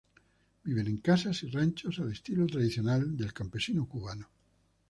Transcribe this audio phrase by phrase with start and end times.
[0.63, 4.31] Viven en casas y ranchos al estilo tradicional del campesino cubano.